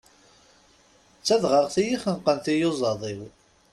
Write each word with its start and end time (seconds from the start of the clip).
D 1.19 1.23
tadɣaɣat 1.25 1.75
iyi-xenqen 1.83 2.37
tiyuẓaḍ-iw. 2.45 3.21